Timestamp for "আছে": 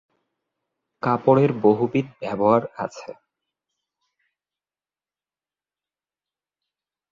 2.77-3.11